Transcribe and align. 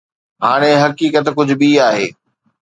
هاڻي 0.45 0.71
حقيقت 0.83 1.25
ڪجهه 1.37 1.57
ٻي 1.59 1.69
آهي. 1.89 2.07